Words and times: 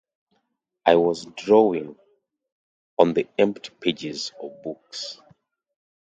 I 0.83 0.95
was 0.95 1.25
drawing... 1.37 1.95
on 2.97 3.13
the 3.13 3.27
empty 3.37 3.69
pages 3.79 4.31
of 4.41 4.63
books. 4.63 5.21